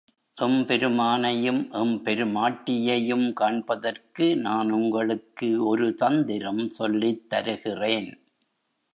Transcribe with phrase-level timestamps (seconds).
[0.37, 8.09] எம்பெருமானையும் எம் பெருமாட்டியையும் காண்பதற்கு நான் உங்களுக்கு ஒரு தந்திரம் சொல்லித் தருகிறேன்.